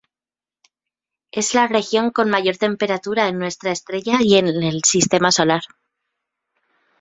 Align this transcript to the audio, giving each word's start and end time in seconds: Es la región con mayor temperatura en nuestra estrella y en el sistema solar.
Es 1.31 1.53
la 1.53 1.67
región 1.67 2.09
con 2.09 2.27
mayor 2.31 2.57
temperatura 2.57 3.27
en 3.27 3.37
nuestra 3.37 3.69
estrella 3.71 4.17
y 4.19 4.33
en 4.37 4.47
el 4.47 4.81
sistema 4.83 5.29
solar. 5.31 5.61